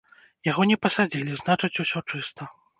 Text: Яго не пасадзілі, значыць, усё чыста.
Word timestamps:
Яго 0.49 0.65
не 0.71 0.77
пасадзілі, 0.85 1.37
значыць, 1.43 1.73
усё 1.87 2.05
чыста. 2.11 2.43